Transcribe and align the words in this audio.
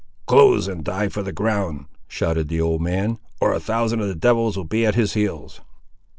"Close, 0.25 0.67
and 0.67 0.83
die 0.83 1.07
for 1.09 1.21
the 1.21 1.31
ground," 1.31 1.85
shouted 2.07 2.47
the 2.47 2.59
old 2.59 2.81
man, 2.81 3.19
"or 3.39 3.53
a 3.53 3.59
thousand 3.59 3.99
of 4.01 4.07
the 4.07 4.15
devils 4.15 4.57
will 4.57 4.63
be 4.65 4.83
at 4.83 4.95
his 4.95 5.13
heels!" 5.13 5.61